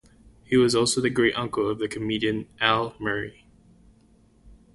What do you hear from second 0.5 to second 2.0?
was also the great uncle of the